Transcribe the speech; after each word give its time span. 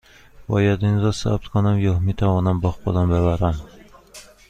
باید 0.47 0.83
این 0.85 1.01
را 1.01 1.11
ثبت 1.11 1.47
کنم 1.47 1.79
یا 1.79 1.99
می 1.99 2.13
توانم 2.13 2.59
با 2.59 2.71
خودم 2.71 3.09
ببرم؟ 3.09 3.61